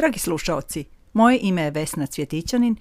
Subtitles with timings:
[0.00, 2.76] Dragi slušaoci, moje ime je Vesna Cvjetićanin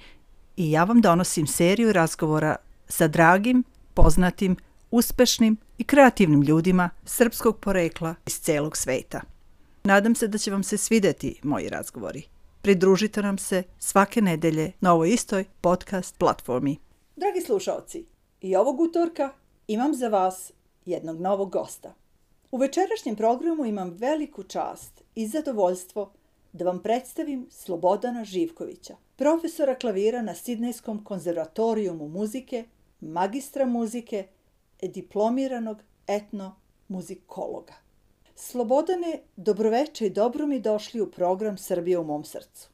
[0.58, 2.56] i ja vam donosim seriju razgovora
[2.88, 4.56] sa dragim, poznatim,
[4.92, 9.22] uspešnim i kreativnim ljudima srpskog porekla iz celog sveta.
[9.84, 12.24] Nadam se da će vam se svideti moji razgovori.
[12.62, 16.78] Pridružite nam se svake nedelje na ovoj istoj podcast platformi.
[17.16, 18.06] Dragi slušaoci,
[18.42, 19.34] i ovog utorka
[19.68, 20.52] imam za vas
[20.86, 21.94] jednog novog gosta.
[22.52, 26.14] U večerašnjem programu imam veliku čast i zadovoljstvo
[26.54, 32.66] da vam predstavim Slobodana Živkovića, profesora klavira na Sidnejskom konzervatorijumu muzike,
[33.02, 34.28] magistra muzike,
[34.82, 35.78] diplomiranog
[36.08, 37.74] etno-muzikologa.
[38.36, 42.70] Slobodane, dobroveče i dobro mi došli u program Srbije u mom srcu.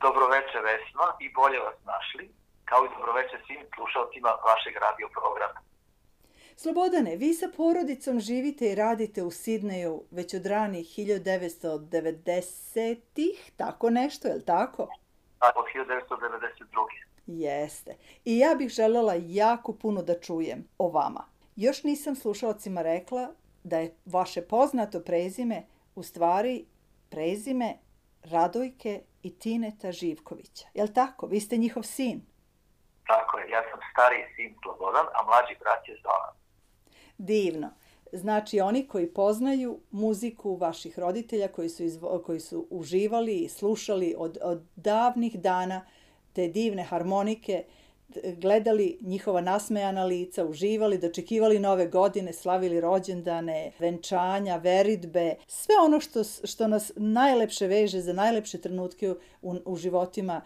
[0.00, 2.30] Dobroveče Vesno i bolje vas našli,
[2.64, 5.60] kao i dobroveče svim slušalcima vašeg radio programa.
[6.60, 14.28] Slobodane, vi sa porodicom živite i radite u Sidneju već od ranih 1990-ih, tako nešto,
[14.28, 14.88] je li tako?
[15.38, 15.84] Tako, 1992.
[17.26, 17.96] Jeste.
[18.24, 21.24] I ja bih želela jako puno da čujem o vama.
[21.56, 23.28] Još nisam slušalcima rekla
[23.64, 26.66] da je vaše poznato prezime u stvari
[27.10, 27.74] prezime
[28.22, 30.66] Radojke i Tineta Živkovića.
[30.74, 31.26] Je li tako?
[31.26, 32.20] Vi ste njihov sin.
[33.06, 36.37] Tako je, ja sam stariji sin Slobodan, a mlađi brat je Zoran.
[37.18, 37.70] Divno.
[38.12, 44.14] Znači, oni koji poznaju muziku vaših roditelja, koji su, izvo, koji su uživali i slušali
[44.18, 45.86] od, od davnih dana
[46.32, 47.64] te divne harmonike,
[48.36, 56.24] gledali njihova nasmejana lica, uživali, dočekivali nove godine, slavili rođendane, venčanja, veritbe, sve ono što,
[56.24, 60.40] što nas najlepše veže za najlepše trenutke u, u životima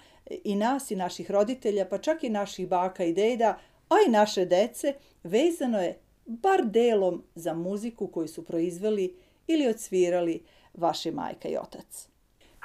[0.45, 4.45] i nas i naših roditelja, pa čak i naših baka i deda, a i naše
[4.45, 11.56] dece, vezano je bar delom za muziku koju su proizveli ili odsvirali vaše majka i
[11.56, 12.09] otac.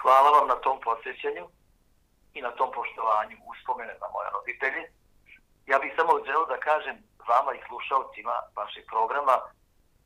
[0.02, 1.46] Hvala vam na tom posjećanju
[2.34, 4.84] i na tom poštovanju uspomene na moje roditelje.
[5.72, 9.36] Ja bih samo želeo da kažem vama i slušalcima vašeg programa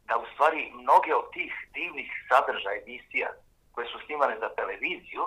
[0.07, 3.29] da u stvari mnoge od tih divnih sadržaja emisija
[3.73, 5.23] koje su snimane za televiziju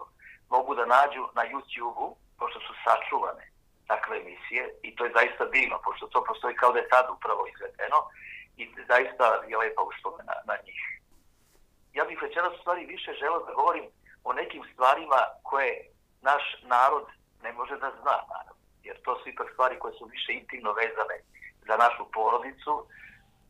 [0.55, 3.54] mogu da nađu na YouTube-u, pošto su sačuvane
[3.87, 7.43] takve emisije i to je zaista divno, pošto to postoji kao da je sad upravo
[7.47, 7.99] izvedeno
[8.57, 10.81] i zaista je lepa uspomena na njih.
[11.93, 13.87] Ja bih večeras u stvari više želeo da govorim
[14.25, 15.73] o nekim stvarima koje
[16.23, 17.07] naš narod
[17.43, 21.17] ne može da zna, naravno, jer to su ipak stvari koje su više intimno vezane
[21.69, 22.87] za našu porodicu,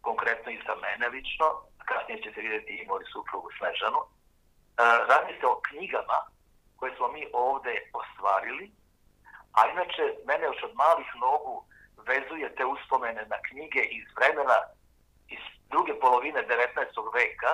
[0.00, 1.46] konkretno i za mene lično,
[1.88, 4.00] kasnije ćete vidjeti i moju suprugu Snežanu.
[4.04, 4.08] E,
[5.10, 6.18] radi se o knjigama
[6.76, 8.70] koje smo mi ovde ostvarili,
[9.58, 11.64] A inače, mene još od malih nogu
[12.06, 14.58] vezuje te uspomene na knjige iz vremena
[15.28, 17.14] iz druge polovine 19.
[17.14, 17.52] veka,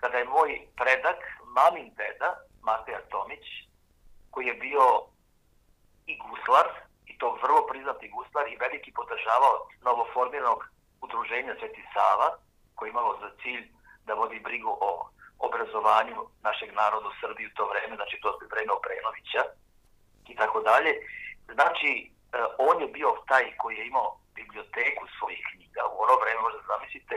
[0.00, 1.20] kada je moj predak,
[1.56, 2.30] mamin deda,
[2.62, 3.44] Mateja Tomić,
[4.30, 4.86] koji je bio
[6.06, 6.66] i guslar,
[7.06, 10.60] i to vrlo priznati guslar i veliki podržavao novoformiranog
[11.00, 12.28] udruženja Sveti Sava,
[12.74, 13.64] koji je imalo za cilj
[14.06, 18.48] da vodi brigu o obrazovanju našeg naroda u Srbiji u to vreme, znači to je
[18.54, 19.42] vreme Obrenovića,
[20.32, 20.92] i tako dalje.
[21.56, 22.10] Znači, e,
[22.68, 25.82] on je bio taj koji je imao biblioteku svojih knjiga.
[25.92, 27.16] U ono vreme možda zamislite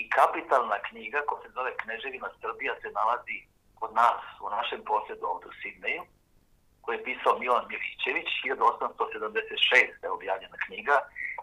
[0.00, 3.38] i kapitalna knjiga koja se zove Kneževina Srbija se nalazi
[3.80, 6.02] kod nas u našem posjedu ovdje u Sidneju
[6.82, 10.02] koje je pisao Milan Milićević 1876.
[10.02, 10.96] je objavljena knjiga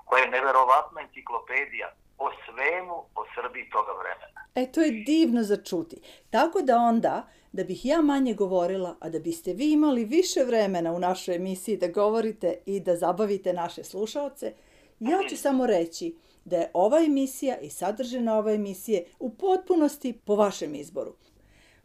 [0.06, 4.37] koja je neverovatna enciklopedija o svemu o Srbiji toga vremena.
[4.58, 6.02] E, to je divno za čuti.
[6.30, 10.92] Tako da onda, da bih ja manje govorila, a da biste vi imali više vremena
[10.92, 14.54] u našoj emisiji da govorite i da zabavite naše slušalce,
[15.00, 16.16] ja ću samo reći
[16.46, 21.14] da je ova emisija i sadržina ove emisije u potpunosti po vašem izboru.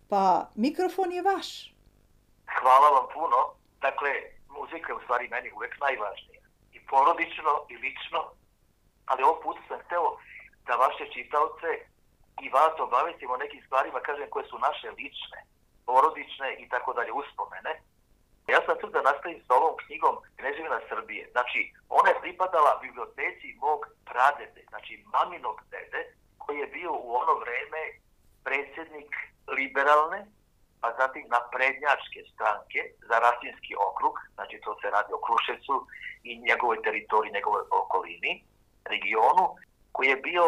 [0.09, 1.75] Pa, mikrofon je vaš.
[2.61, 3.39] Hvala vam puno.
[3.81, 4.11] Dakle,
[4.49, 6.43] muzika je u stvari meni uvek najvažnija.
[6.73, 8.21] I porodično, i lično.
[9.07, 10.17] Ali ovog puta sam hteo
[10.67, 11.92] da vaše čitavce
[12.41, 15.41] i vas obavestim o nekim stvarima, kažem, koje su naše lične,
[15.87, 17.73] porodične i tako dalje uspomene.
[18.47, 21.29] Ja sam tu da nastavim s ovom knjigom Kneževina Srbije.
[21.33, 26.03] Znači, ona je pripadala biblioteci mog pradede, znači maminog dede,
[26.39, 27.83] koji je bio u ono vreme
[28.45, 29.11] predsjednik
[29.57, 30.27] liberalne,
[30.85, 35.87] a zatim naprednjačke stranke za Rasinski okrug, znači to se radi o Kruševcu
[36.23, 38.45] i njegovoj teritoriji, njegovoj okolini,
[38.85, 39.45] regionu,
[39.93, 40.45] koji je bio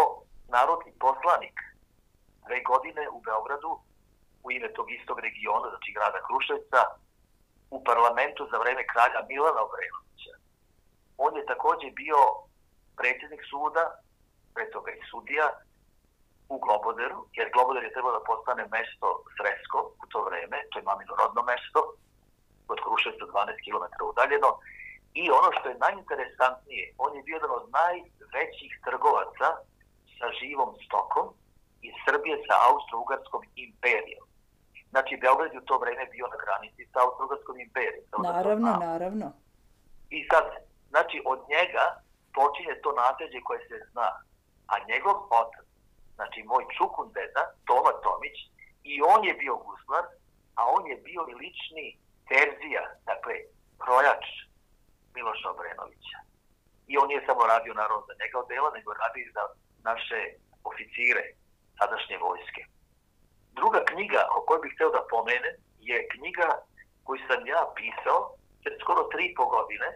[0.48, 1.56] narodni poslanik
[2.46, 3.70] dve godine u Beogradu
[4.44, 6.80] u ime tog istog regiona, znači grada Kruševca,
[7.76, 10.34] u parlamentu za vreme kralja Milana Obrenovića.
[11.26, 12.20] On je takođe bio
[12.98, 13.84] predsjednik suda,
[14.54, 15.46] pre toga i sudija,
[16.48, 20.88] u Globoderu, jer Globoder je trebao da postane mesto Sresko u to vreme, to je
[20.90, 21.80] mamino rodno mesto,
[22.72, 24.50] od Kruševca 12 km udaljeno.
[25.20, 29.48] I ono što je najinteresantnije, on je bio jedan od najvećih trgovaca
[30.18, 31.26] sa živom stokom
[31.88, 34.26] iz Srbije sa Austro-Ugarskom imperijom.
[34.92, 38.04] Znači, Beograd je u to vreme bio na granici sa Austro-Ugarskom imperijom.
[38.32, 39.26] Naravno, naravno.
[40.16, 40.44] I sad,
[40.92, 41.84] znači, od njega
[42.38, 44.08] počinje to nateđe koje se zna.
[44.72, 45.66] A njegov otac,
[46.16, 48.36] znači moj čukun deda, Toma Tomić,
[48.92, 50.04] i on je bio guslar,
[50.58, 51.86] a on je bio i lični
[52.30, 53.34] terzija, dakle,
[53.82, 54.24] krojač
[55.14, 56.18] Miloša Obrenovića.
[56.90, 59.44] I on nije samo radio naravno za njega odela, nego radio i za
[59.88, 60.20] naše
[60.70, 61.22] oficire
[61.78, 62.62] sadašnje vojske.
[63.58, 65.50] Druga knjiga o kojoj bih hteo da pomene
[65.90, 66.48] je knjiga
[67.04, 68.20] koju sam ja pisao
[68.62, 69.88] pred skoro tri po godine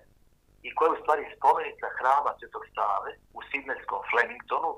[0.66, 4.70] i koja je u stvari spomenica hrama Svetog Save u Sidneskom Flemingtonu,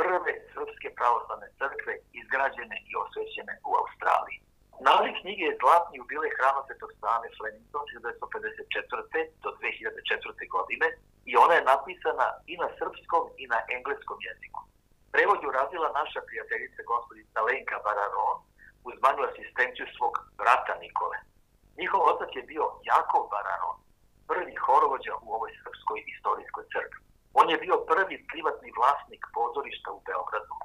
[0.00, 4.38] prve srpske pravoslavne crkve izgrađene i osvećene u Australiji.
[4.88, 9.18] Naziv knjige je Zlatni jubilej hrama Svetog Save Flemington 1954.
[9.44, 10.54] do 2004.
[10.56, 10.86] godine
[11.30, 14.60] i ona je napisana i na srpskom i na engleskom jeziku.
[15.14, 18.38] Prevod je uradila naša prijateljica gospodica Lenka Bararon
[18.88, 21.18] uz manju asistenciju svog brata Nikole.
[21.80, 23.78] Njihov otac je bio Jakov Bararon,
[24.30, 27.02] prvi horovođa u ovoj srpskoj istorijskoj crkvi.
[27.40, 30.56] On je bio prvi privatni vlasnik pozorišta u Beogradu,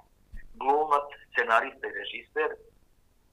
[0.61, 2.49] glumac, scenarista i režiser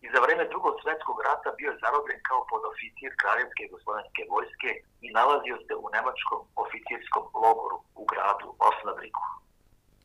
[0.04, 4.70] i za vreme drugog svetskog rata bio je zarobljen kao podoficir Kraljevske gospodanske vojske
[5.06, 9.26] i nalazio se u nemačkom oficirskom logoru u gradu Osnabriku.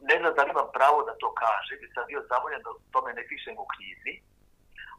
[0.10, 3.12] Ne znam da li imam pravo da to kažem, jer sam bio zamoljen da tome
[3.14, 4.14] ne pišem u knjizi,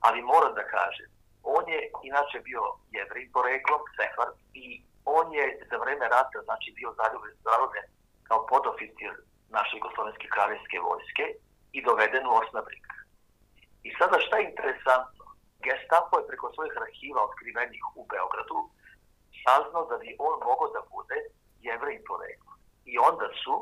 [0.07, 1.09] ali moram da kažem,
[1.43, 2.63] on je inače bio
[2.97, 4.67] jevrej poreklom, sefard, i
[5.05, 6.91] on je za vreme rata znači bio
[7.47, 7.87] zarobljen
[8.29, 9.13] kao podoficir
[9.49, 11.25] naše Jugoslovenske kraljevske vojske
[11.77, 12.87] i doveden u Osnabrik.
[13.83, 15.25] I sada šta je interesantno?
[15.67, 18.59] Gestapo je preko svojih arhiva otkrivenih u Beogradu
[19.45, 21.19] saznao da bi on mogao da bude
[21.69, 22.55] jevrej porekla.
[22.85, 23.55] I onda su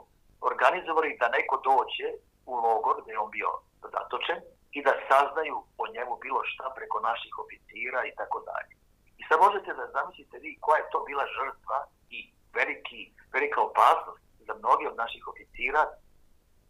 [0.51, 2.09] organizovali da neko dođe
[2.51, 3.51] u logor gde je on bio
[3.95, 4.39] zatočen
[4.77, 8.73] i da saznaju o njemu bilo šta preko naših oficira i tako dalje.
[9.21, 11.79] I sad možete da zamislite vi koja je to bila žrtva
[12.17, 12.19] i
[12.59, 13.01] veliki,
[13.37, 15.83] velika opasnost za mnogi od naših oficira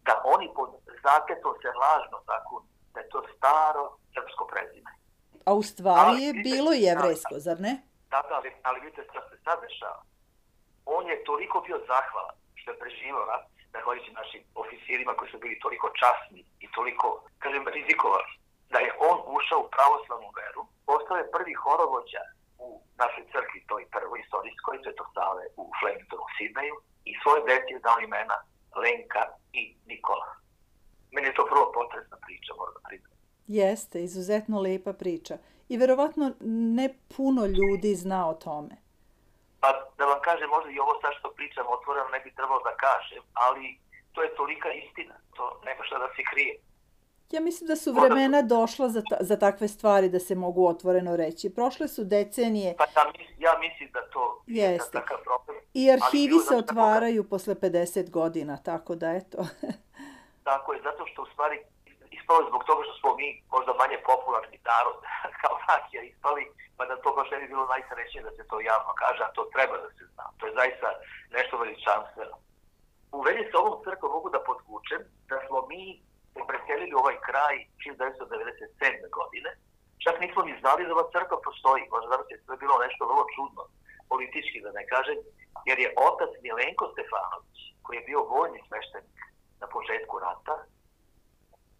[0.07, 0.69] da oni pod
[1.07, 2.55] zaketom se lažno tako
[2.93, 3.83] da je to staro
[4.13, 4.91] srpsko prezime.
[5.45, 7.73] A u stvari je bilo jevrejsko, zar ne?
[8.11, 10.03] Da, da, ali, ali vidite što se sad dešava.
[10.85, 15.55] On je toliko bio zahvalan što je preživao rat, zahvaljujući našim oficirima koji su bili
[15.65, 17.07] toliko časni i toliko,
[17.43, 18.31] kažem, rizikovali,
[18.73, 22.23] da je on ušao u pravoslavnu veru, postao je prvi horovođa
[22.65, 22.67] u
[23.01, 26.75] našoj crkvi, toj prvoj istorijskoj, Svetog Save u Flemingtonu, Sidneju,
[27.09, 28.37] i svoje deci je dao imena
[28.83, 29.23] Lenka
[29.59, 30.29] i Nikola.
[31.13, 33.11] Meni je to prvo potresna priča, moram da priznam.
[33.47, 35.35] Jeste, izuzetno lepa priča.
[35.69, 36.25] I verovatno
[36.79, 38.75] ne puno ljudi zna o tome.
[39.61, 42.73] Pa da vam kažem, možda i ovo sad što pričam otvoreno ne bi trebalo da
[42.85, 43.65] kažem, ali
[44.13, 46.53] to je tolika istina, to nema šta da se krije.
[47.31, 51.15] Ja mislim da su vremena došla za, ta, za takve stvari da se mogu otvoreno
[51.15, 51.53] reći.
[51.55, 52.75] Prošle su decenije.
[52.77, 54.97] Pa ja, ja mislim da to Jeste.
[54.97, 55.57] je takav problem.
[55.73, 59.37] I arhivi se otvaraju posle 50 godina, tako da eto.
[60.49, 61.59] tako je, zato što u stvari
[62.21, 64.97] ispalo zbog toga što smo mi možda manje popularni narod
[65.41, 66.43] kao nacija ispali,
[66.77, 69.43] pa da to baš ne bi bilo najsrećnije da se to javno kaže, a to
[69.55, 70.25] treba da se zna.
[70.37, 70.87] To je zaista
[71.37, 72.35] nešto veličanstveno.
[73.17, 75.83] U vezi sa ovom crkvom mogu da podvučem da smo mi
[76.33, 79.09] se preselili ovaj kraj 1997.
[79.19, 79.51] godine.
[80.03, 81.83] Čak nismo ni znali da ova crkva postoji.
[81.93, 83.63] Možda da je to bilo nešto vrlo čudno,
[84.11, 85.17] politički da ne kažem,
[85.69, 89.19] jer je otac Milenko Stefanović, koji je bio vojni smeštenik
[89.61, 90.55] na početku rata,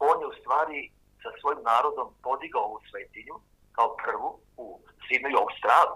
[0.09, 0.79] on je u stvari
[1.23, 3.35] sa svojim narodom podigao ovu svetinju
[3.77, 4.29] kao prvu
[4.63, 4.65] u
[5.05, 5.95] Sidneju Australu.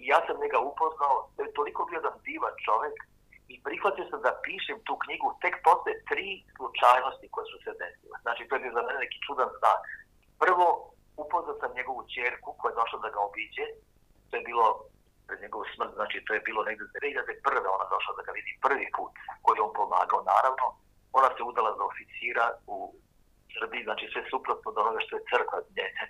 [0.00, 2.96] I ja sam njega upoznao, da je toliko bio jedan divan čovek
[3.52, 8.16] i prihvatio sam da pišem tu knjigu tek posle tri slučajnosti koje su se desile.
[8.24, 9.82] Znači, to je bio za mene neki čudan znak.
[10.42, 10.66] Prvo,
[11.22, 13.66] upoznao sam njegovu čerku koja je došla da ga obiđe.
[14.28, 14.66] To je bilo
[15.26, 17.76] pred njegovu smrt, znači to je bilo negde 2001.
[17.76, 20.20] ona došla da ga vidi prvi put koji je on pomagao.
[20.34, 20.66] Naravno,
[21.18, 22.76] ona se udala za oficira u
[23.56, 25.58] Srbiji, znači sve suprotno od onoga što je crkva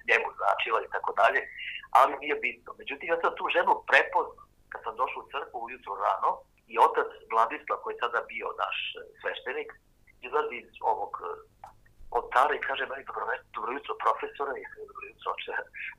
[0.08, 1.40] njemu značila i tako dalje,
[1.98, 2.70] ali nije bitno.
[2.80, 6.30] Međutim, ja sam tu ženu prepoznao kad sam došao u crkvu ujutro rano
[6.72, 9.70] i otac Vladislav, koji je tada bio naš e, sveštenik,
[10.26, 11.26] izlazi iz ovog e,
[12.18, 13.24] oltara i kaže meni dobro,
[13.56, 15.52] dobro jutro profesora i dobro jutro oče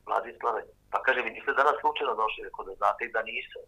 [0.08, 0.62] Vladislave.
[0.92, 3.64] Pa kaže, vi niste danas slučajno došli, rekao da znate i da nisam.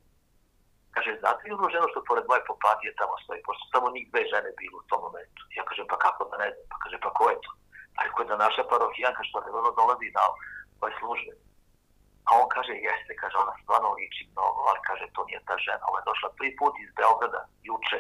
[0.95, 4.23] Kaže, znate li ono ženo što pored moje popadije tamo stoji, pošto samo njih dve
[4.33, 5.41] žene bilo u tom momentu.
[5.57, 6.65] Ja kažem, pa kako da ne znam?
[6.71, 7.51] Pa kaže, pa ko je to?
[8.01, 10.23] Rekao da naša parohijanka što redovno dolazi na
[10.81, 11.33] ove službe.
[12.27, 15.83] A on kaže, jeste, kaže, ona stvarno liči mnogo, ali kaže, to nije ta žena.
[15.89, 17.99] Ona je došla prvi put iz Beograda, juče,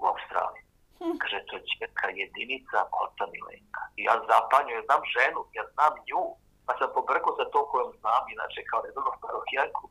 [0.00, 0.64] u Australiji.
[0.98, 1.16] Hm.
[1.22, 3.82] Kaže, to je četka jedinica oca Milenka.
[3.98, 6.22] I ja zapanju, ja znam ženu, ja znam nju,
[6.66, 9.84] pa sam pobrkao sa to kojom znam, inače, kao redovno parohijanku.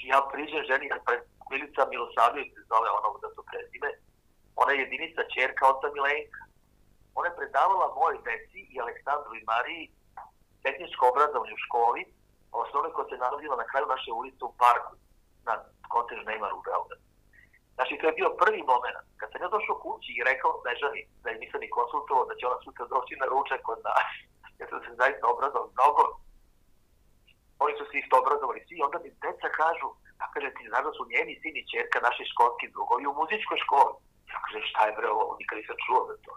[0.00, 3.90] I ja priđem ženi, ja pred Milica Milosavljević se zove ono da to prezime,
[4.62, 6.40] ona je jedinica čerka oca Milenka.
[7.14, 9.84] Ona je predavala moje deci i Aleksandru i Mariji
[10.64, 12.02] tehničko obrazovanje u školi,
[12.52, 14.94] osnovne koja se nalazila na kraju naše ulice u parku,
[15.46, 15.54] na
[15.92, 17.04] kotež Neymar u Beogradu.
[17.76, 18.96] Znači, to je bio prvi moment.
[19.20, 22.46] Kad sam ja došao kući i rekao Snežani, da je nisam ni konsultovao, da će
[22.46, 24.10] ona sutra doći na ručak kod nas,
[24.58, 26.02] jer sam se zaista obrazovao mnogo,
[27.64, 29.88] oni su se isto obrazovali svi, onda mi deca kažu,
[30.18, 33.58] pa kaže ti znaš da su njeni sin i čerka naši školski drugovi u muzičkoj
[33.64, 33.94] školi.
[34.30, 36.32] Ja kaže, šta je bre ovo, nikad nisam čuo za to.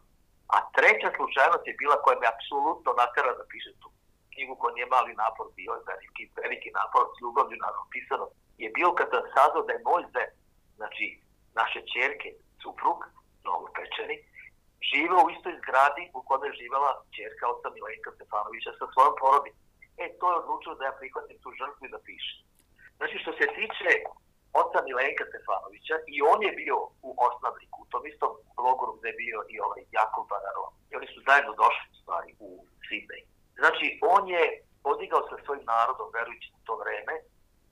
[0.56, 3.88] A treća slučajnost je bila koja me apsolutno natera da piše tu
[4.34, 8.26] knjigu koja nije mali napor bio, veliki, veliki napor, s ljubavlju napisano,
[8.64, 10.32] je bio kad sam saznao da je moj zem,
[10.78, 11.06] znači
[11.60, 12.30] naše čerke,
[12.62, 13.00] suprug,
[13.48, 14.18] novo pečeni,
[14.90, 19.64] žive u istoj zgradi u kojoj je živela čerka oca Milenka Stefanovića sa svojom porodicom.
[20.04, 22.40] E, to je odlučio da ja prihvatim tu žrtvu i da pišem.
[22.98, 23.90] Znači, što se tiče
[24.62, 28.32] oca Milenka Stefanovića, i on je bio u Osnabriku, u tom istom
[28.66, 30.66] logoru gde je bio i ovaj Jakov Banaro.
[30.90, 32.50] I oni su zajedno došli stvari u
[32.88, 33.22] Sidney.
[33.62, 33.86] Znači,
[34.16, 34.44] on je
[34.88, 37.14] podigao sa svojim narodom, verujući u to vreme,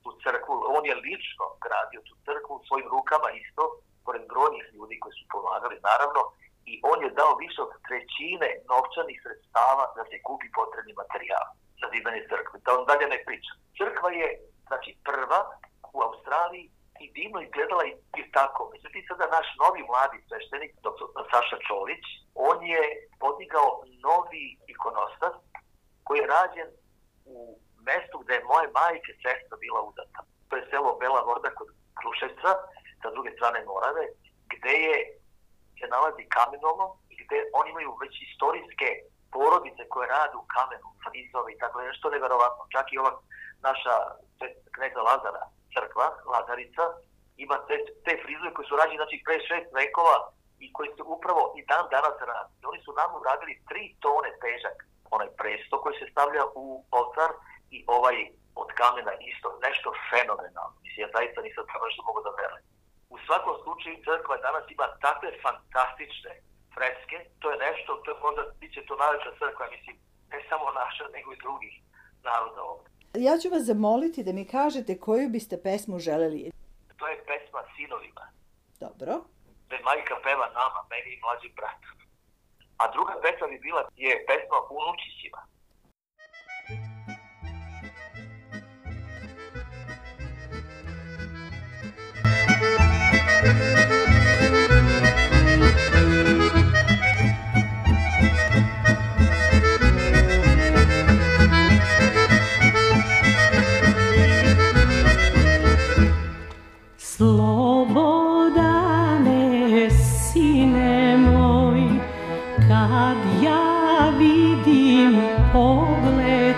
[0.02, 3.62] tu crkvu, on je lično gradio tu crkvu svojim rukama isto,
[4.06, 6.22] pored brojnih ljudi koji su pomagali, naravno,
[6.70, 11.46] i on je dao više od trećine novčanih sredstava da se kupi potrebni materijal
[11.80, 12.56] za zidanje crkve.
[12.64, 13.52] Da on dalje ne priča.
[13.78, 14.28] Crkva je,
[14.68, 15.40] znači, prva
[15.96, 16.66] u Australiji
[17.04, 17.84] i divno izgledala
[18.22, 18.60] i tako.
[18.72, 21.06] Međutim, sada naš novi mladi sveštenik, dr.
[21.30, 22.04] Saša Čolić,
[22.48, 22.82] on je
[23.24, 23.68] podigao
[24.08, 25.34] novi ikonostas
[26.04, 26.68] koji je rađen
[27.34, 27.36] u
[27.88, 30.20] mestu gde je moje majke sestra bila udata.
[30.48, 32.50] To je selo Bela Vorda kod Kruševca,
[33.02, 34.04] sa druge strane Morave,
[34.52, 34.96] gde je,
[35.78, 38.88] se nalazi kamenolom i gde oni imaju već istorijske
[39.34, 42.62] porodice koje rade u kamenu, frizove i tako nešto neverovatno.
[42.74, 43.12] Čak i ova
[43.68, 43.94] naša
[44.76, 45.44] kneza Lazara,
[45.74, 46.84] crkva, Lazarica,
[47.44, 50.16] ima te, te frizove koje su rađene znači, pre šest vekova
[50.64, 52.54] i koji se upravo i dan danas radi.
[52.70, 54.76] Oni su nam uradili tri tone težak
[55.16, 56.66] onaj presto koji se stavlja u
[56.98, 57.30] oltar
[57.76, 58.16] i ovaj
[58.62, 60.76] od kamena isto, nešto fenomenalno.
[60.84, 62.64] Mislim, ja zaista nisam tamo što mogu da verujem.
[63.14, 66.34] U svakom slučaju crkva danas ima takve fantastične
[66.74, 69.96] freske, to je nešto, to je možda, bit će to najveća crkva, mislim,
[70.32, 71.74] ne samo naša, nego i drugih
[72.28, 72.88] naroda ovde.
[73.18, 76.50] Ja ću vas zamoliti da mi kažete koju biste pesmu želeli.
[76.96, 78.26] To je pesma Sinovima.
[78.80, 79.12] Dobro.
[79.70, 81.96] Da majka peva nama, meni i mlađim bratom.
[82.76, 85.40] A druga pesma bi bila je pesma Unučićima.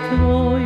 [0.09, 0.56] Oh.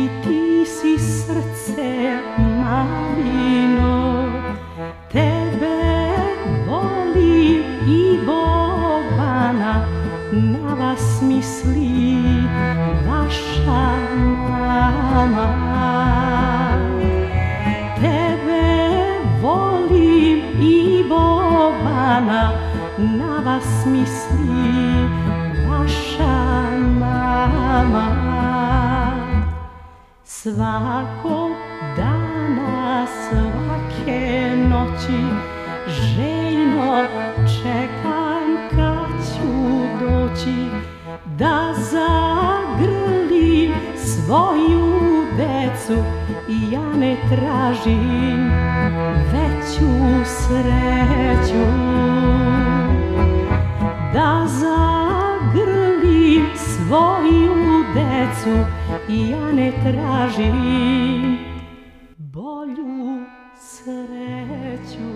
[0.00, 1.92] I ti si srce
[2.60, 4.32] Marino,
[5.12, 5.76] tebe
[6.64, 9.84] volim i Bobana,
[10.32, 12.16] na vas misli
[13.04, 13.84] vaša
[14.48, 15.48] mama.
[19.42, 22.42] Volim i Bobana,
[22.98, 24.64] na vas misli
[25.68, 26.36] vaša
[27.00, 28.29] mama.
[30.42, 31.52] Svakog
[31.96, 35.20] dana, svake noći
[35.88, 37.04] željno
[37.62, 39.52] čekam kad ću
[40.00, 40.58] doći
[41.38, 45.98] da zagrlim svoju decu
[46.48, 48.50] i ja ne tražim
[49.32, 49.90] veću
[50.24, 51.66] sreću.
[54.14, 58.79] Da zagrlim svoju decu
[59.14, 60.58] i ja ne tražim
[62.34, 62.94] bolju
[63.70, 65.10] sreću.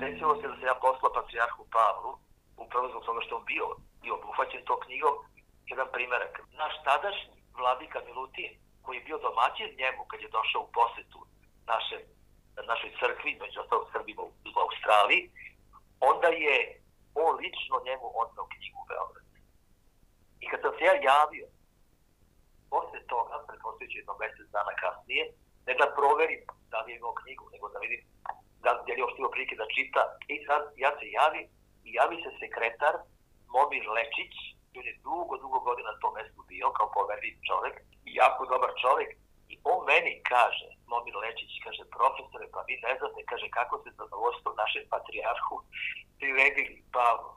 [0.00, 2.12] Desilo se da se ja posla patrijarhu Pavlu,
[2.64, 3.66] upravo zbog toga što on bio
[4.06, 5.14] i obuhvaćen to knjigom,
[5.72, 6.34] jedan primjerak.
[6.62, 8.52] Naš tadašnji vladika Milutin,
[8.82, 11.20] koji je bio domaćin njemu kad je došao u posetu
[11.72, 11.96] naše,
[12.70, 15.22] našoj crkvi, među ostalog Srbima u, u Australiji,
[16.10, 16.56] onda je
[17.24, 19.21] on lično njemu odnao knjigu u Beograd.
[20.42, 21.46] I kad sam se ja javio,
[22.72, 25.24] posle toga, pretpostavljući jedno mesec dana kasnije,
[25.66, 26.40] ne da proverim
[26.72, 28.02] da li je imao knjigu, nego da vidim
[28.64, 30.02] da, da li je oštio prilike da čita.
[30.34, 31.46] I sad ja se javim
[31.86, 32.94] i javi se sekretar
[33.54, 34.34] Momir Lečić,
[34.78, 37.74] on je dugo, dugo godina na tom mestu bio kao poverljiv čovek
[38.08, 39.10] i jako dobar čovek.
[39.52, 43.90] I on meni kaže, Momir Lečić, kaže, profesore, pa vi ne znate, kaže, kako se
[44.00, 45.56] zadovoljstvo našem patrijarhu
[46.18, 47.32] priredili Pavlo.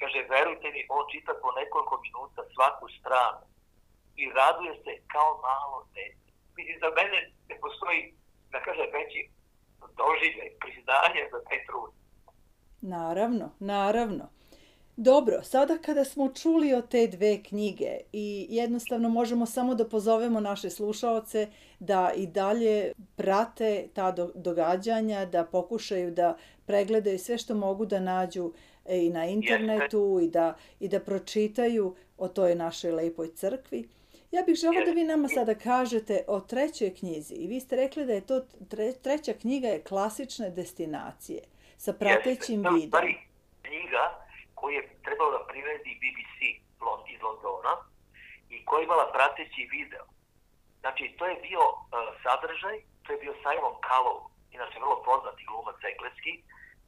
[0.00, 3.44] Kaže, verujte mi, on čita po nekoliko minuta svaku stranu
[4.20, 6.28] i raduje se kao malo dete.
[6.56, 8.02] Mislim, za mene ne postoji,
[8.52, 9.20] da kaže, veći
[10.00, 11.90] doživljaj, priznanje za taj trud.
[12.80, 14.24] Naravno, naravno.
[14.96, 20.40] Dobro, sada kada smo čuli o te dve knjige i jednostavno možemo samo da pozovemo
[20.40, 27.54] naše slušaoce da i dalje prate ta do događanja, da pokušaju da pregledaju sve što
[27.54, 28.52] mogu da nađu
[28.96, 33.88] i na internetu i da, i da pročitaju o toj našoj lepoj crkvi.
[34.30, 38.06] Ja bih žela da vi nama sada kažete o trećoj knjizi i vi ste rekli
[38.06, 41.40] da je to tre, treća knjiga je klasične destinacije
[41.76, 43.14] sa pratećim videom.
[43.62, 44.04] Knjiga
[44.54, 46.38] koji je trebalo da privedi BBC
[47.14, 47.74] iz Londona
[48.50, 50.04] i koja je imala prateći video.
[50.80, 51.78] Znači, to je bio uh,
[52.22, 54.20] sadržaj, to je bio Simon Cowell,
[54.56, 56.32] inače vrlo poznati glumac engleski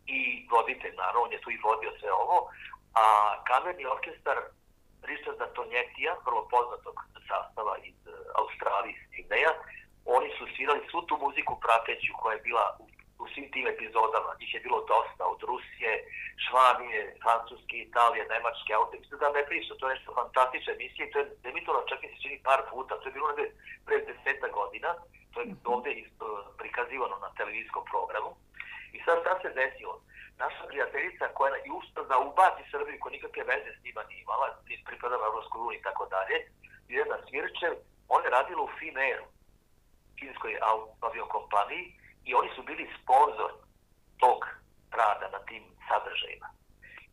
[0.07, 2.51] i voditelj, naravno, on je tu i vodio sve ovo,
[2.95, 3.05] a
[3.45, 4.39] kamerni orkestar
[5.03, 6.97] Richarda Tonjetija, vrlo poznatog
[7.29, 9.53] sastava iz uh, Australije, Sidneja,
[10.05, 12.87] oni su svirali svu tu muziku prateću koja je bila u
[13.23, 15.93] u svim tim epizodama, njih je bilo dosta, od Rusije,
[16.45, 21.13] Švanije, Francuske, Italije, Nemačke, Austrije, mislim da ne priča, to je nešto fantastična emisija i
[21.13, 23.47] to je emitovano čak i se čini par puta, to je bilo negde
[23.87, 24.91] pre deseta godina,
[25.33, 25.91] to je ovde
[26.61, 28.31] prikazivano na televizijskom programu.
[28.93, 29.95] I sad šta se desilo?
[30.39, 34.47] Naša prijateljica koja je uspela da ubaci Srbiju, koja nikakve veze s njima nije imala,
[34.87, 36.37] pripadala Evropskoj uniji i tako dalje,
[36.89, 37.75] jedna Svirčev,
[38.09, 39.27] ona je radila u Finairu,
[40.19, 40.59] kineskoj
[41.01, 41.85] aviokompaniji,
[42.25, 43.51] i oni su bili sponsor
[44.19, 44.41] tog
[44.91, 46.49] rada na tim sadržajima.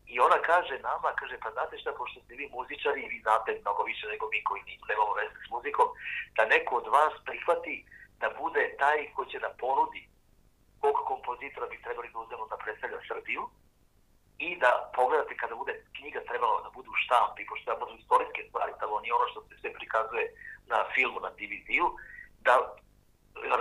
[0.07, 3.59] I ona kaže nama, kaže, pa znate šta, pošto ste vi muzičari i vi znate
[3.61, 5.87] mnogo više nego mi koji nemamo veze s muzikom,
[6.35, 7.85] da neko od vas prihvati
[8.21, 10.08] da bude taj ko će da ponudi
[10.81, 13.43] kog kompozitora bi trebali da uzmemo da predstavlja Srbiju
[14.47, 18.71] i da pogledate kada bude knjiga trebalo da budu štampi, pošto da budu istorijske stvari,
[18.79, 20.25] tamo nije ono što se sve prikazuje
[20.71, 21.87] na filmu, na DVD-u,
[22.47, 22.55] da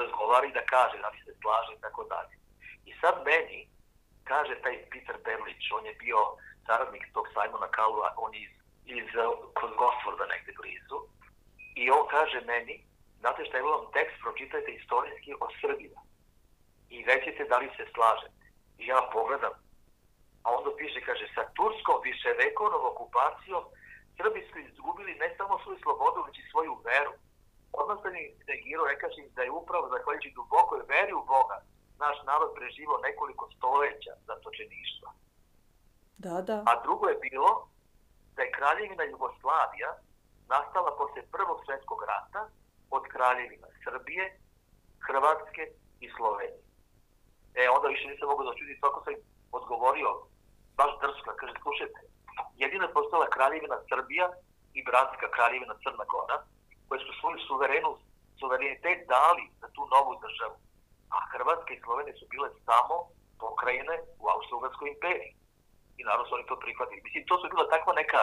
[0.01, 2.35] razgovara i da kaže da li se slaže i tako dalje.
[2.89, 3.69] I sad meni
[4.25, 6.19] kaže taj Peter Berlić, on je bio
[6.67, 8.55] saradnik tog Simona Kalua, on je iz,
[8.85, 9.09] iz
[9.59, 10.99] kod Gosforda negde blizu,
[11.75, 12.85] i on kaže meni,
[13.21, 16.08] znate šta je vam tekst, pročitajte istorijski o Srbima
[16.95, 18.45] i recite da li se slažete.
[18.79, 19.55] I ja pogledam,
[20.45, 23.65] a onda piše, kaže, sa turskom viševekovnom okupacijom
[24.17, 27.13] Srbi su izgubili ne samo svoju slobodu, već i svoju veru
[27.73, 31.59] odmah sam im negirao, rekaš im da je upravo zahvaljujući dubokoj veri u Boga
[32.05, 35.11] naš narod preživao nekoliko stoleća zatočeništva.
[36.25, 36.57] Da, da.
[36.71, 37.51] A drugo je bilo
[38.37, 39.91] da je kraljevina Jugoslavija
[40.55, 42.43] nastala posle Prvog svetskog rata
[42.91, 44.25] od kraljevina Srbije,
[45.07, 45.63] Hrvatske
[46.01, 46.68] i Slovenije.
[47.61, 49.15] E, onda više nisam mogu da čuti, tako sam
[49.59, 50.11] odgovorio,
[50.79, 52.01] baš drsko, kaže, slušajte,
[52.63, 54.27] jedina je postala kraljevina Srbija
[54.79, 56.39] i bratska kraljevina Crna Gora,
[56.89, 57.93] koje su svoju suverenu,
[58.41, 60.57] suverenitet dali za tu novu državu.
[61.15, 62.97] A Hrvatska i Slovenija su bile samo
[63.43, 65.33] pokrajine u Austro-Ugarskoj imperiji.
[65.99, 67.05] I naravno su oni to prihvatili.
[67.07, 68.23] Mislim, to su bila takva neka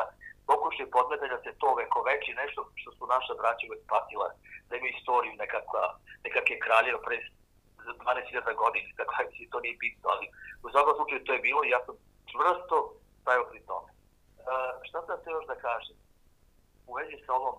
[0.52, 4.28] pokušaj podmetalja se to veko veći, nešto što su naša braća uvek patila,
[4.68, 5.84] da imaju istoriju nekakva,
[6.26, 7.18] nekakve kraljeva pre
[7.94, 10.26] 12.000 godina, tako da to nije bitno, ali
[10.66, 11.96] u svakom slučaju to je bilo i ja sam
[12.32, 12.76] čvrsto
[13.22, 13.90] stajao pri tome.
[13.92, 15.98] Uh, šta sam te još da kažem?
[16.88, 17.56] U vezi sa ovom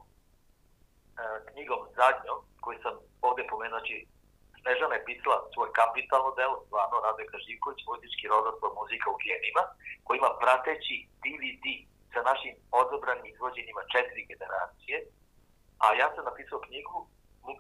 [1.50, 2.94] knjigom zadnjom, koju sam
[3.28, 3.96] ovde pomenuo, znači
[4.66, 9.62] Snežana je pisala svoj kapitalno delo, stvarno Radojka Živković, muzički rodoslov muzika u genima,
[10.04, 11.66] koji ima prateći DVD
[12.12, 14.96] sa našim odobranim izvođenjima četiri generacije,
[15.84, 16.98] a ja sam napisao knjigu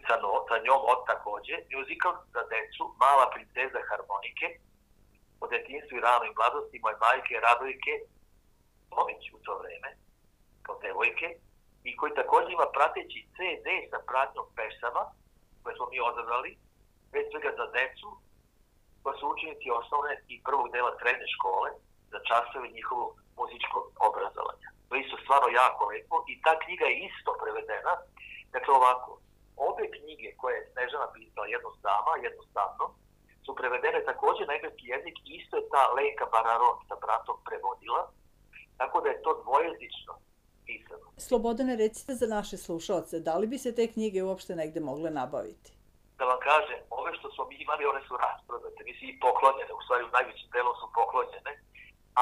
[0.06, 4.48] sa, no, sa njom od takođe, musical za decu, Mala princeza harmonike,
[5.42, 7.94] o detinstvu i ranoj mladosti moje majke Radojke
[8.90, 9.90] Tomić u to vreme,
[10.64, 11.28] kao devojke,
[11.88, 15.02] i koji takođe ima prateći CD sa pratnjom pesama,
[15.62, 16.52] koje smo mi odabrali,
[17.10, 18.08] pre svega za decu,
[19.02, 21.70] koja su učenici osnovne i prvog dela srednje škole,
[22.12, 24.68] za časove njihovog muzičkog obrazovanja.
[24.86, 27.92] To je isto stvarno jako lepo i ta knjiga je isto prevedena.
[28.54, 29.10] Dakle, ovako,
[29.68, 32.84] obe knjige koje je Snežana pisala jednostavno, jednostavno,
[33.44, 38.02] su prevedene takođe na engleski jezik i isto je ta Lenka Bararon sa bratom prevodila,
[38.80, 40.12] tako da je to dvojezično
[40.66, 41.06] pisano.
[41.28, 45.70] Slobodane, recite za naše slušalce, da li bi se te knjige uopšte negde mogle nabaviti?
[46.18, 49.82] Da vam kažem, ove što smo mi imali, one su rasprodate, mislim i poklonjene, u
[49.84, 51.52] stvari u najvećem delu su poklonjene,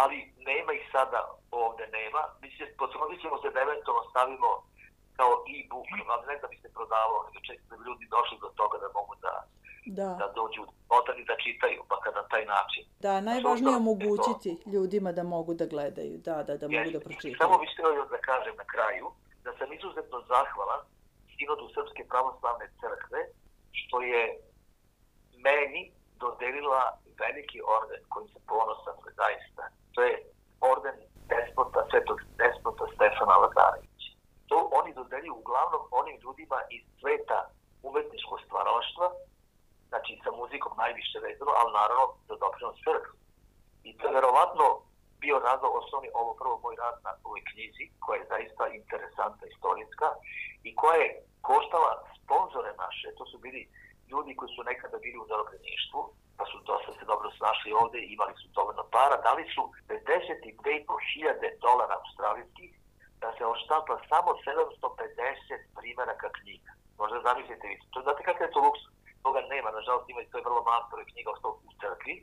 [0.00, 0.16] ali
[0.50, 1.20] nema ih sada
[1.50, 2.22] ovde, nema.
[2.44, 4.50] Mislim, potrudit ćemo se da eventualno stavimo
[5.18, 8.48] kao e-book, ali ne da bi se prodavao, nego čak da bi ljudi došli do
[8.60, 9.34] toga da mogu da,
[9.98, 10.10] da.
[10.22, 10.62] da dođu
[10.98, 12.84] otan i da čitaju, pa kada taj način.
[13.04, 17.42] Da, najvažnije je omogućiti ljudima da mogu da gledaju, da, da, da mogu da pročitaju.
[17.42, 19.06] Samo bih htio još da kažem na kraju,
[19.44, 20.82] da sam izuzetno zahvalan
[21.34, 23.20] Sinodu Srpske pravoslavne crkve,
[23.78, 24.22] što je
[25.48, 25.82] meni
[26.24, 26.82] dodelila
[27.22, 29.62] veliki orden kojim se ponosan zaista.
[29.94, 30.14] To je
[30.72, 30.93] orden
[36.14, 37.38] onim ljudima iz sveta
[37.82, 39.06] umetničkog stvaralaštva,
[39.88, 43.16] znači sa muzikom najviše vezano, ali naravno za doprinos crkvu.
[43.88, 44.66] I to je verovatno
[45.22, 50.08] bio razlog osnovni ovo prvo moj rad na ovoj knjizi, koja je zaista interesantna istorijska
[50.68, 51.10] i koja je
[51.48, 53.62] koštala sponzore naše, to su bili
[54.10, 56.00] ljudi koji su nekada bili u zarobljeništvu,
[56.38, 61.94] pa su dosta se dobro snašli ovde imali su dovoljno para, dali su 52.000 dolara
[62.00, 62.70] australijskih
[63.24, 66.70] da se oštampa samo 750 primjeraka knjiga.
[67.00, 68.82] Možda zamislite vi, to, znate kakav je to luks?
[69.24, 72.14] Toga nema, nažalost ima i to je vrlo malo je knjiga ostao u crkvi.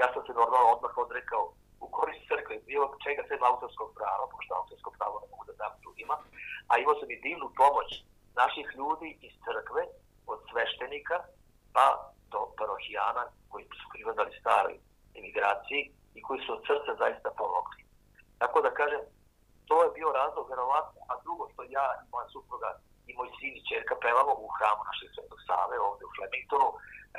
[0.00, 1.44] Ja sam se normalno odmah odrekao
[1.84, 5.72] u korist crkve, bilo čega sve autorskog prava, pošto autorskog prava ne mogu da dam
[5.82, 6.16] drugima,
[6.70, 7.88] a imao sam i divnu pomoć
[8.42, 9.82] naših ljudi iz crkve,
[10.32, 11.16] od sveštenika,
[11.74, 11.86] pa
[12.32, 14.74] do parohijana koji su pripadali staroj
[15.18, 15.82] emigraciji
[16.18, 17.80] i koji su od srca zaista pomogli.
[18.42, 19.02] Tako da kažem,
[19.68, 22.70] to je bio razlog verovatno, a drugo što ja i moja supruga
[23.08, 26.68] i moj sin i čerka pevamo u hramu naše Svetog Save ovde u Flemingtonu,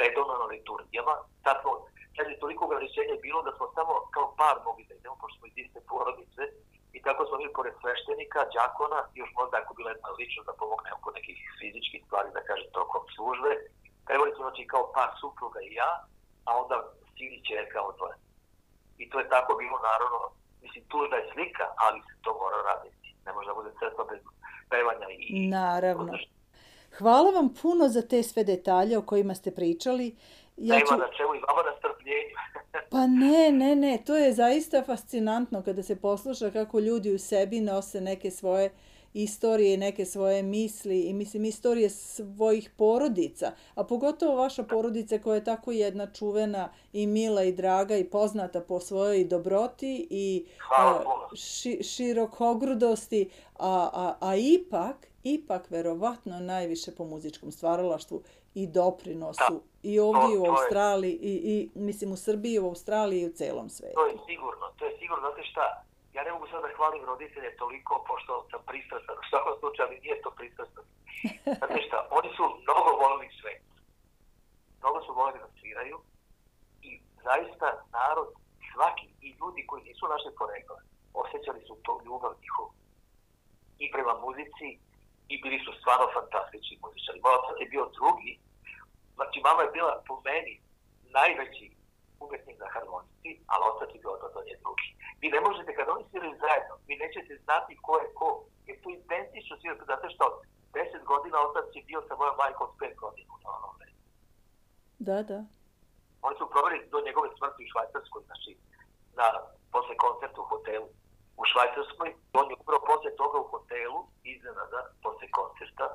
[0.02, 1.16] redovno na liturgijama.
[1.44, 1.72] Sad smo,
[2.16, 5.58] kaže, toliko ograničenja bilo da smo samo kao par mogli da idemo, pošto smo iz
[5.64, 6.44] iste porodice,
[6.98, 10.90] i tako smo bili pored sveštenika, džakona, još možda ako bilo jedna lično da pomogne
[10.98, 13.52] oko nekih fizičkih stvari, da kaže tokom službe.
[14.08, 15.92] Pevali smo znači kao par supruga i ja,
[16.48, 16.76] a onda
[17.16, 18.16] sin i čerka odvoje.
[19.02, 20.20] I to je tako bilo naravno,
[20.62, 23.16] mislim, tužna je slika, ali se to mora raditi.
[23.26, 24.22] Ne može da bude crkva bez
[24.70, 25.48] pevanja i...
[25.50, 26.14] Naravno.
[26.98, 30.16] Hvala vam puno za te sve detalje o kojima ste pričali.
[30.60, 30.98] Ja Nema ću...
[30.98, 32.36] na čemu i vama na strpljenju.
[32.92, 37.62] pa ne, ne, ne, to je zaista fascinantno kada se posluša kako ljudi u sebi
[37.62, 38.72] nose neke svoje
[39.14, 45.44] istorije, neke svoje misli i mislim istorije svojih porodica, a pogotovo vaša porodica koja je
[45.44, 50.46] tako jedna čuvena i mila i draga i poznata po svojoj dobroti i
[50.78, 51.00] a,
[51.36, 58.22] ši, širokogrudosti, a, a, a ipak, ipak verovatno najviše po muzičkom stvaralaštvu
[58.54, 59.60] i doprinosu da.
[59.84, 63.70] i ovdje to, u Australiji i, i mislim u Srbiji, u Australiji i u celom
[63.70, 63.96] svetu.
[63.96, 65.84] To je sigurno, to je sigurno, znate šta,
[66.14, 70.00] ja ne mogu sad da hvalim roditelje toliko pošto sam pristrasan, u svakom slučaju, ali
[70.04, 70.84] nije to pristrasan.
[71.60, 73.64] Znate šta, oni su mnogo volili svet.
[74.82, 75.98] Mnogo su volili da sviraju
[76.90, 76.92] i
[77.28, 78.30] zaista narod,
[78.74, 80.80] svaki i ljudi koji nisu naše porekle,
[81.14, 82.72] osjećali su to ljubav njihovu.
[83.84, 84.68] I prema muzici,
[85.34, 87.24] i bili su stvarno fantastični muzičari.
[87.24, 88.34] Moj otac je bio drugi,
[89.18, 90.54] znači mama je bila po meni
[91.18, 91.66] najveći
[92.24, 94.90] umetnik na harmonici, ali otac je bio to, to je drugi.
[95.22, 98.30] Vi ne možete, kada oni sviraju zajedno, vi nećete znati ko je ko,
[98.68, 100.26] jer to identično sviraju, zato što
[100.74, 103.76] 10 godina otac je bio sa mojom majkom od 5 godina na onom
[105.08, 105.40] Da, da.
[106.26, 108.52] Oni su proveli do njegove smrti u Švajcarskoj, znači,
[109.18, 109.26] na,
[109.74, 110.88] posle koncerta u hotelu
[111.40, 112.10] u Švajcarskoj.
[112.40, 114.00] On je upravo posle toga u hotelu,
[114.34, 115.86] iznenada, posle koncerta,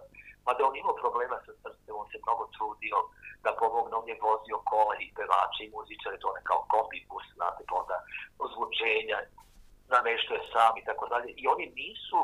[0.46, 2.96] mada on imao problema sa srcem, on se mnogo trudio
[3.44, 7.26] da pomogne, on je vozio kola i pevače i muzičare, to je kao kombi bus,
[7.36, 7.96] znate, pa onda
[8.44, 9.18] ozvučenja,
[9.92, 11.28] na nešto je sam i tako dalje.
[11.40, 12.20] I oni nisu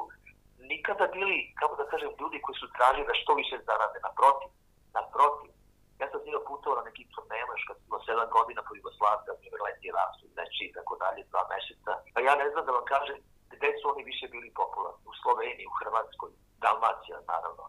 [0.73, 4.51] nikada bili, kako da kažem, ljudi koji su tražili da što više zarade, naprotiv,
[4.99, 5.51] naprotiv.
[6.01, 9.65] Ja sam njega putovao na nekim turnema još kad smo sedam godina po Jugoslaviji, mi
[9.67, 11.93] leti rastu, neči i tako dalje, dva meseca.
[12.17, 13.19] A ja ne znam da vam kažem
[13.55, 15.03] gde su oni više bili popularni.
[15.11, 16.31] U Sloveniji, u Hrvatskoj,
[16.65, 17.65] Dalmacija, naravno,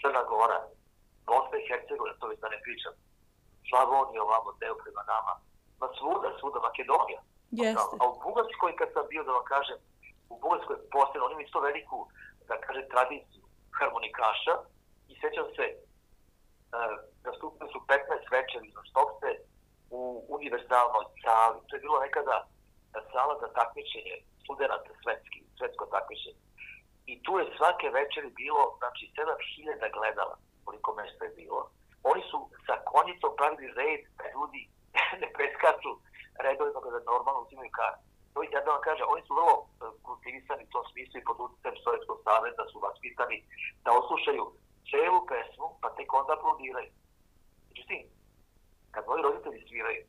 [0.00, 0.60] Crna Gora,
[1.30, 2.92] Bosna i Hercegovina, to već da ne pričam,
[3.68, 5.32] Slavonija, ovamo, deo prema nama,
[5.80, 7.20] ma svuda, svuda, Makedonija.
[7.62, 7.96] Jeste.
[8.00, 9.78] A u Bugarskoj, kad sam bio, da vam kažem,
[10.32, 11.98] u Bugarskoj posebno, oni imaju isto veliku,
[12.48, 13.44] da kažem, tradiciju
[13.78, 14.54] harmonikaša
[15.10, 16.96] i sećam se, uh,
[17.30, 19.28] nastupili su 15 večeri za stopce
[19.98, 20.00] u
[20.36, 21.58] univerzalnoj sali.
[21.66, 22.36] To je bilo nekada
[23.12, 26.40] sala za takmičenje studenta svetski, svetsko takmičenje.
[27.12, 31.62] I tu je svake večeri bilo, znači, 7000 gledala, koliko mesta je bilo.
[32.10, 34.62] Oni su sa konjicom pravili red da ljudi
[35.22, 35.92] ne preskaču
[36.46, 38.04] redovima kada normalno uzimaju karte.
[38.32, 39.66] To ja da vam kažem, oni su vrlo e,
[40.06, 43.38] kultivisani u tom smislu i pod utjecajem Sovjetskog saveza su vaspitani
[43.84, 44.44] da oslušaju
[44.90, 46.90] celu pesmu, pa tek onda aplaudiraju.
[47.76, 48.02] Međutim,
[48.90, 50.04] kad moji roditelji sviraju,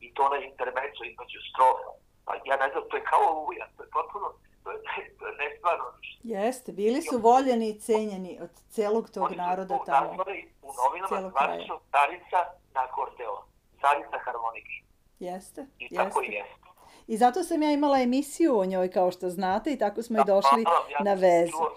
[0.00, 1.90] i to na intermecu između strofa,
[2.24, 4.26] pa ja ne znam, to je kao uja, to je potpuno,
[4.62, 4.78] to je,
[5.18, 6.20] to je nestvarno ništa.
[6.24, 10.06] Jeste, bili su voljeni i cenjeni od celog tog Oni su naroda tamo.
[10.08, 12.38] nazvali U novinama zvanično starica
[12.74, 13.42] na akordeon,
[13.78, 14.74] starica harmonike.
[15.18, 16.38] Jeste, I tako i jeste.
[16.38, 16.64] jeste.
[17.06, 20.24] I zato sam ja imala emisiju o njoj, kao što znate, i tako smo i
[20.26, 21.50] došli Hvala vam, ja na vezu.
[21.52, 21.70] čuo,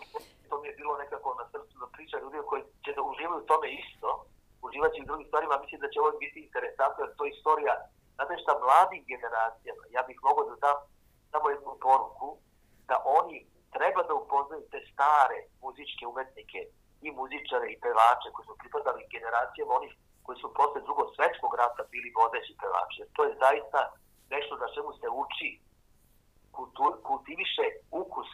[0.49, 3.67] To mi je bilo nekako na srcu da pričam ljudi koji će da uživaju tome
[3.73, 4.25] isto,
[4.67, 7.75] uživat u drugim stvarima, mislim da će ovo biti interesantno, jer to je istorija,
[8.15, 10.77] znate šta, mladim generacijama, ja bih mogao da dam
[11.31, 12.29] samo jednu poruku,
[12.89, 13.37] da oni
[13.75, 16.59] treba da upoznaju te stare muzičke umetnike
[17.05, 19.93] i muzičare i pevače koji su pripadali generacijama onih
[20.25, 23.01] koji su posle drugog svetskog rata bili vodeći pevači.
[23.15, 23.79] To je zaista
[24.33, 25.49] nešto na čemu se uči,
[26.57, 27.65] kultur, kultiviše
[28.01, 28.29] ukus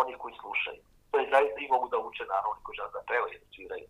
[0.00, 0.82] onih koji slušaju.
[1.10, 3.86] To je zaista i mogu da uče naravno koji žele da pevaju i da sviraju.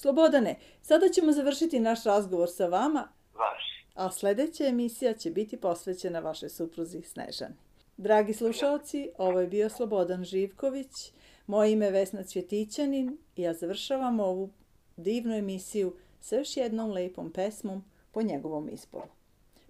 [0.00, 3.86] Slobodane, sada ćemo završiti naš razgovor sa vama, Vaši.
[3.94, 7.54] a sledeća emisija će biti posvećena vašoj supruzi Snežani.
[7.96, 11.12] Dragi slušalci, ovo je bio Slobodan Živković,
[11.46, 14.50] moje ime je Vesna Cvjetićanin i ja završavam ovu
[14.96, 19.08] divnu emisiju sa još jednom lepom pesmom po njegovom izboru.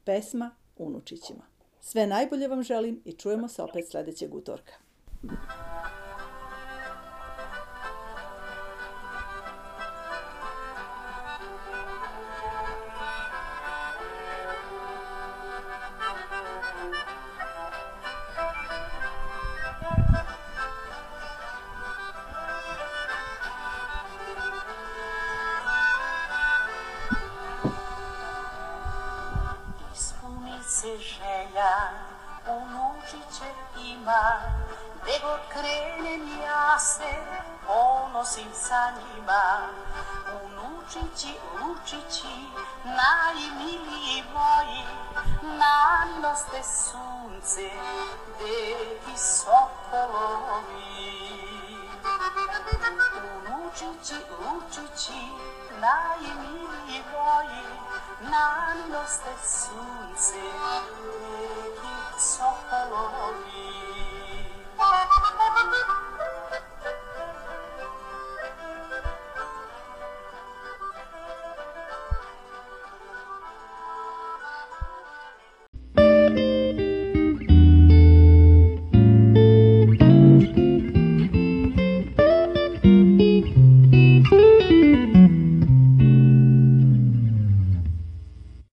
[0.05, 1.43] Pesma Unučićima.
[1.81, 4.73] Sve najbolje vam želim i čujemo se opet sledećeg utorka.
[5.23, 5.80] Ispuni
[35.49, 37.15] krenem ja se
[37.67, 39.69] ponosim sa njima.
[40.43, 42.35] Unučići, lučići,
[42.85, 44.85] najmiliji moji,
[45.43, 47.71] nanoste sunce,
[48.39, 50.71] deki sokolovi.
[53.37, 55.23] Unučići, lučići,
[55.81, 57.67] najmiliji moji,
[58.21, 60.43] nanoste sunce,
[61.33, 63.70] neki sokolovi.